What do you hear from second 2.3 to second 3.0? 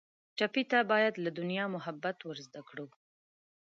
زده کړو.